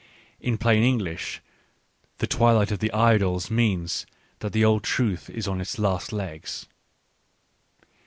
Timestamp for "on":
5.47-5.61